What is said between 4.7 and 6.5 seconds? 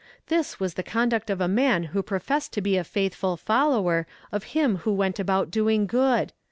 who went about doing good!